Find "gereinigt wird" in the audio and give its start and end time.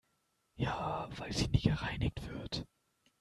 1.61-2.65